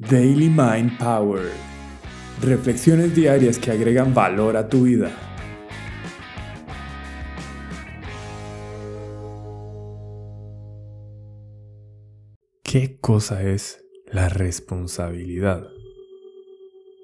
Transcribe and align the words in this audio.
Daily 0.00 0.48
Mind 0.48 0.96
Power. 0.96 1.50
Reflexiones 2.40 3.16
diarias 3.16 3.58
que 3.58 3.72
agregan 3.72 4.14
valor 4.14 4.56
a 4.56 4.68
tu 4.68 4.84
vida. 4.84 5.10
¿Qué 12.62 13.00
cosa 13.00 13.42
es 13.42 13.84
la 14.06 14.28
responsabilidad? 14.28 15.66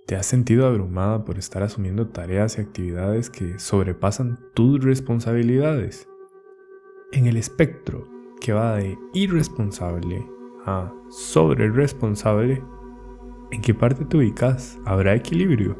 ¿Te 0.06 0.14
has 0.14 0.26
sentido 0.26 0.64
abrumada 0.64 1.24
por 1.24 1.36
estar 1.36 1.64
asumiendo 1.64 2.10
tareas 2.10 2.58
y 2.58 2.60
actividades 2.60 3.28
que 3.28 3.58
sobrepasan 3.58 4.38
tus 4.54 4.84
responsabilidades? 4.84 6.06
En 7.10 7.26
el 7.26 7.38
espectro 7.38 8.06
que 8.40 8.52
va 8.52 8.76
de 8.76 8.96
irresponsable 9.14 10.24
a 10.64 10.94
sobre 11.10 11.68
responsable, 11.70 12.62
¿en 13.54 13.62
qué 13.62 13.72
parte 13.72 14.04
te 14.04 14.16
ubicas? 14.16 14.80
¿Habrá 14.84 15.14
equilibrio? 15.14 15.78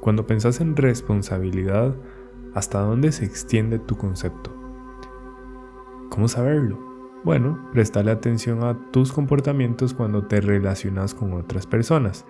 Cuando 0.00 0.24
pensás 0.24 0.60
en 0.60 0.76
responsabilidad, 0.76 1.96
¿hasta 2.54 2.80
dónde 2.80 3.10
se 3.10 3.24
extiende 3.24 3.80
tu 3.80 3.96
concepto? 3.96 4.54
¿Cómo 6.10 6.28
saberlo? 6.28 6.78
Bueno, 7.24 7.68
prestale 7.72 8.12
atención 8.12 8.62
a 8.62 8.90
tus 8.92 9.12
comportamientos 9.12 9.94
cuando 9.94 10.26
te 10.26 10.40
relacionas 10.40 11.12
con 11.12 11.32
otras 11.32 11.66
personas. 11.66 12.24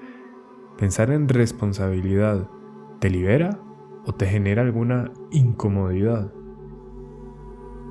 Pensar 0.79 1.11
en 1.11 1.29
responsabilidad, 1.29 2.49
¿te 2.99 3.11
libera 3.11 3.61
o 4.07 4.15
te 4.15 4.27
genera 4.27 4.63
alguna 4.63 5.13
incomodidad? 5.31 6.33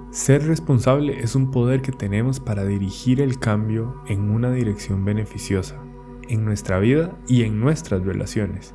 Ser 0.10 0.48
responsable 0.48 1.20
es 1.20 1.36
un 1.36 1.52
poder 1.52 1.84
que 1.84 1.92
tenemos 1.92 2.40
para 2.40 2.66
dirigir 2.66 3.22
el 3.22 3.38
cambio 3.40 4.02
en 4.08 4.32
una 4.32 4.52
dirección 4.52 5.06
beneficiosa, 5.06 5.80
en 6.32 6.46
nuestra 6.46 6.80
vida 6.80 7.12
y 7.28 7.44
en 7.44 7.60
nuestras 7.60 8.04
relaciones. 8.04 8.74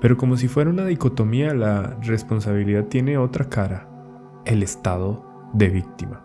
Pero 0.00 0.16
como 0.16 0.36
si 0.36 0.48
fuera 0.48 0.70
una 0.70 0.84
dicotomía, 0.84 1.54
la 1.54 1.98
responsabilidad 2.02 2.84
tiene 2.86 3.18
otra 3.18 3.48
cara, 3.48 3.88
el 4.44 4.62
estado 4.62 5.50
de 5.54 5.68
víctima. 5.70 6.22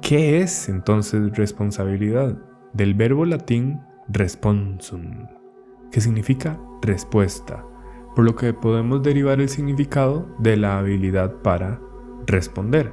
¿Qué 0.00 0.40
es 0.40 0.68
entonces 0.68 1.36
responsabilidad? 1.36 2.36
Del 2.72 2.94
verbo 2.94 3.24
latín 3.24 3.80
responsum, 4.08 5.26
que 5.92 6.00
significa 6.00 6.60
respuesta, 6.82 7.64
por 8.16 8.24
lo 8.24 8.34
que 8.34 8.52
podemos 8.52 9.02
derivar 9.02 9.40
el 9.40 9.48
significado 9.48 10.28
de 10.40 10.56
la 10.56 10.78
habilidad 10.78 11.36
para 11.42 11.80
responder 12.26 12.92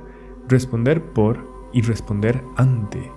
responder 0.52 1.02
por 1.14 1.70
y 1.74 1.82
responder 1.82 2.44
ante, 2.58 3.12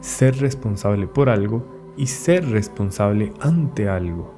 ser 0.00 0.38
responsable 0.38 1.06
por 1.06 1.28
algo 1.28 1.81
y 1.96 2.06
ser 2.06 2.48
responsable 2.50 3.32
ante 3.40 3.88
algo. 3.88 4.34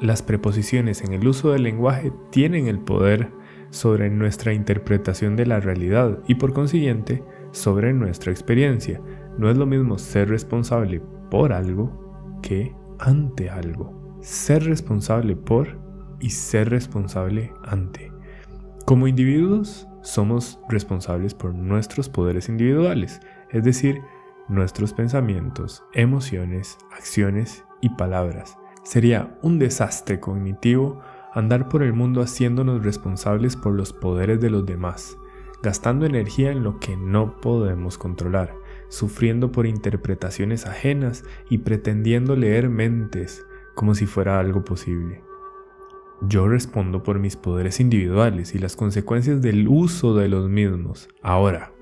Las 0.00 0.22
preposiciones 0.22 1.02
en 1.02 1.12
el 1.12 1.28
uso 1.28 1.50
del 1.50 1.64
lenguaje 1.64 2.12
tienen 2.30 2.66
el 2.68 2.78
poder 2.78 3.30
sobre 3.70 4.10
nuestra 4.10 4.52
interpretación 4.52 5.36
de 5.36 5.46
la 5.46 5.60
realidad 5.60 6.18
y 6.26 6.36
por 6.36 6.52
consiguiente 6.52 7.22
sobre 7.52 7.92
nuestra 7.92 8.32
experiencia. 8.32 9.00
No 9.38 9.50
es 9.50 9.56
lo 9.56 9.66
mismo 9.66 9.98
ser 9.98 10.28
responsable 10.28 11.02
por 11.30 11.52
algo 11.52 12.38
que 12.42 12.74
ante 12.98 13.50
algo. 13.50 14.18
Ser 14.20 14.64
responsable 14.64 15.36
por 15.36 15.78
y 16.20 16.30
ser 16.30 16.70
responsable 16.70 17.52
ante. 17.64 18.12
Como 18.84 19.06
individuos 19.06 19.86
somos 20.02 20.58
responsables 20.68 21.34
por 21.34 21.54
nuestros 21.54 22.08
poderes 22.08 22.48
individuales, 22.48 23.20
es 23.50 23.64
decir, 23.64 24.00
nuestros 24.50 24.92
pensamientos, 24.92 25.84
emociones, 25.92 26.76
acciones 26.90 27.64
y 27.80 27.90
palabras. 27.90 28.58
Sería 28.82 29.38
un 29.42 29.58
desastre 29.58 30.20
cognitivo 30.20 31.00
andar 31.32 31.68
por 31.68 31.82
el 31.82 31.92
mundo 31.92 32.20
haciéndonos 32.20 32.82
responsables 32.82 33.56
por 33.56 33.74
los 33.74 33.92
poderes 33.92 34.40
de 34.40 34.50
los 34.50 34.66
demás, 34.66 35.16
gastando 35.62 36.04
energía 36.04 36.50
en 36.50 36.64
lo 36.64 36.80
que 36.80 36.96
no 36.96 37.40
podemos 37.40 37.96
controlar, 37.96 38.54
sufriendo 38.88 39.52
por 39.52 39.66
interpretaciones 39.66 40.66
ajenas 40.66 41.24
y 41.48 41.58
pretendiendo 41.58 42.34
leer 42.34 42.68
mentes 42.68 43.46
como 43.74 43.94
si 43.94 44.06
fuera 44.06 44.40
algo 44.40 44.64
posible. 44.64 45.22
Yo 46.22 46.48
respondo 46.48 47.02
por 47.02 47.18
mis 47.18 47.36
poderes 47.36 47.80
individuales 47.80 48.54
y 48.54 48.58
las 48.58 48.76
consecuencias 48.76 49.40
del 49.40 49.68
uso 49.68 50.14
de 50.14 50.28
los 50.28 50.50
mismos. 50.50 51.08
Ahora, 51.22 51.72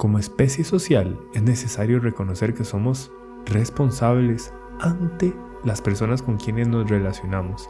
como 0.00 0.18
especie 0.18 0.64
social 0.64 1.20
es 1.34 1.42
necesario 1.42 2.00
reconocer 2.00 2.54
que 2.54 2.64
somos 2.64 3.12
responsables 3.44 4.50
ante 4.80 5.34
las 5.62 5.82
personas 5.82 6.22
con 6.22 6.38
quienes 6.38 6.68
nos 6.68 6.88
relacionamos. 6.88 7.68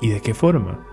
¿Y 0.00 0.08
de 0.08 0.22
qué 0.22 0.32
forma? 0.32 0.86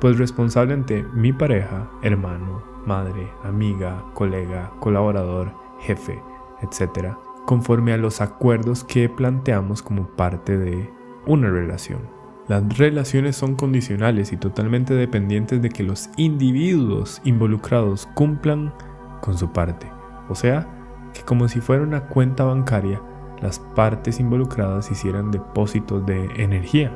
Pues 0.00 0.16
responsable 0.16 0.74
ante 0.74 1.02
mi 1.02 1.32
pareja, 1.32 1.90
hermano, 2.02 2.62
madre, 2.86 3.28
amiga, 3.42 4.04
colega, 4.14 4.70
colaborador, 4.78 5.52
jefe, 5.80 6.22
etc., 6.62 7.16
conforme 7.44 7.92
a 7.92 7.96
los 7.96 8.20
acuerdos 8.20 8.84
que 8.84 9.08
planteamos 9.08 9.82
como 9.82 10.06
parte 10.06 10.56
de 10.56 10.88
una 11.26 11.50
relación. 11.50 12.02
Las 12.46 12.78
relaciones 12.78 13.34
son 13.34 13.56
condicionales 13.56 14.32
y 14.32 14.36
totalmente 14.36 14.94
dependientes 14.94 15.60
de 15.60 15.70
que 15.70 15.82
los 15.82 16.10
individuos 16.16 17.20
involucrados 17.24 18.06
cumplan 18.14 18.72
con 19.20 19.36
su 19.36 19.52
parte. 19.52 19.97
O 20.28 20.34
sea, 20.34 20.66
que 21.14 21.22
como 21.22 21.48
si 21.48 21.60
fuera 21.60 21.82
una 21.82 22.06
cuenta 22.06 22.44
bancaria, 22.44 23.00
las 23.40 23.58
partes 23.58 24.20
involucradas 24.20 24.90
hicieran 24.90 25.30
depósitos 25.30 26.04
de 26.04 26.26
energía. 26.42 26.92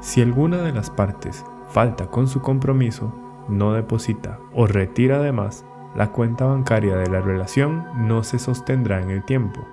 Si 0.00 0.20
alguna 0.20 0.58
de 0.58 0.72
las 0.72 0.90
partes 0.90 1.44
falta 1.68 2.06
con 2.06 2.28
su 2.28 2.40
compromiso, 2.40 3.12
no 3.48 3.72
deposita 3.72 4.38
o 4.52 4.66
retira 4.66 5.16
además, 5.16 5.64
la 5.94 6.10
cuenta 6.10 6.46
bancaria 6.46 6.96
de 6.96 7.08
la 7.08 7.20
relación 7.20 7.84
no 7.96 8.24
se 8.24 8.38
sostendrá 8.38 9.00
en 9.00 9.10
el 9.10 9.24
tiempo. 9.24 9.66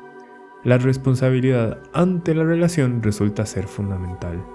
La 0.63 0.77
responsabilidad 0.77 1.79
ante 1.93 2.35
la 2.35 2.43
relación 2.43 3.01
resulta 3.01 3.45
ser 3.45 3.67
fundamental 3.67 4.45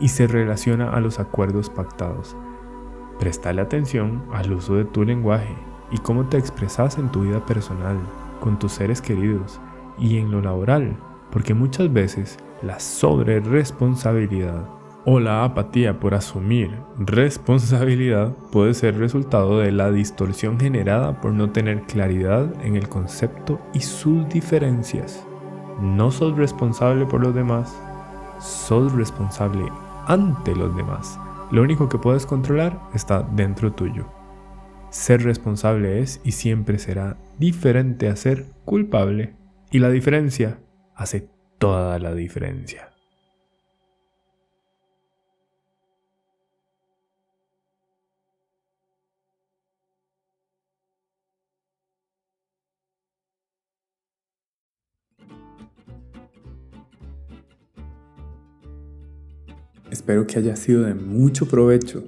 y 0.00 0.08
se 0.08 0.26
relaciona 0.26 0.90
a 0.90 1.00
los 1.00 1.20
acuerdos 1.20 1.68
pactados. 1.68 2.36
Prestale 3.18 3.60
atención 3.60 4.24
al 4.32 4.52
uso 4.52 4.74
de 4.74 4.84
tu 4.84 5.04
lenguaje 5.04 5.54
y 5.92 5.98
cómo 5.98 6.24
te 6.26 6.38
expresas 6.38 6.98
en 6.98 7.10
tu 7.10 7.22
vida 7.22 7.44
personal, 7.44 7.96
con 8.40 8.58
tus 8.58 8.72
seres 8.72 9.00
queridos 9.00 9.60
y 9.98 10.18
en 10.18 10.30
lo 10.30 10.40
laboral, 10.40 10.96
porque 11.30 11.54
muchas 11.54 11.92
veces 11.92 12.38
la 12.62 12.80
sobreresponsabilidad 12.80 14.64
o 15.04 15.18
la 15.18 15.44
apatía 15.44 15.98
por 15.98 16.14
asumir 16.14 16.70
responsabilidad 16.96 18.32
puede 18.52 18.74
ser 18.74 18.98
resultado 18.98 19.58
de 19.58 19.72
la 19.72 19.90
distorsión 19.90 20.60
generada 20.60 21.20
por 21.20 21.32
no 21.32 21.50
tener 21.50 21.82
claridad 21.82 22.52
en 22.64 22.76
el 22.76 22.88
concepto 22.88 23.60
y 23.72 23.80
sus 23.80 24.28
diferencias. 24.28 25.26
No 25.80 26.10
sos 26.10 26.36
responsable 26.36 27.04
por 27.06 27.20
los 27.20 27.34
demás, 27.34 27.76
sos 28.38 28.92
responsable 28.92 29.64
ante 30.06 30.54
los 30.54 30.74
demás. 30.76 31.18
Lo 31.50 31.62
único 31.62 31.88
que 31.88 31.98
puedes 31.98 32.24
controlar 32.24 32.80
está 32.94 33.22
dentro 33.22 33.72
tuyo. 33.72 34.21
Ser 34.92 35.22
responsable 35.22 36.00
es 36.00 36.20
y 36.22 36.32
siempre 36.32 36.78
será 36.78 37.16
diferente 37.38 38.08
a 38.08 38.16
ser 38.16 38.44
culpable. 38.66 39.34
Y 39.70 39.78
la 39.78 39.88
diferencia 39.88 40.58
hace 40.94 41.30
toda 41.58 41.98
la 41.98 42.14
diferencia. 42.14 42.90
Espero 59.90 60.26
que 60.26 60.38
haya 60.38 60.54
sido 60.56 60.82
de 60.82 60.92
mucho 60.92 61.48
provecho. 61.48 62.04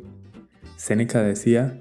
Séneca 0.77 1.23
decía, 1.23 1.81